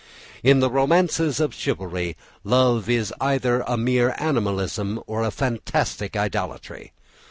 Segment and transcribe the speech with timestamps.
[0.41, 6.91] In the romances of chivalry love is either a mere animalism or a fantastic idolatry.